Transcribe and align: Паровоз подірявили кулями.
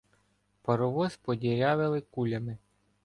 Паровоз 0.61 1.17
подірявили 1.17 2.01
кулями. 2.01 2.57